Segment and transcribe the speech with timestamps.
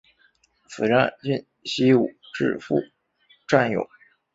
[0.67, 2.75] 此站近西武秩父
[3.47, 3.87] 站有。